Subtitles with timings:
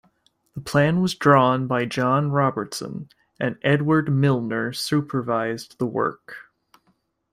[0.55, 3.09] The plan was drawn by John Robertson
[3.39, 6.49] and Edward Milner supervised the work.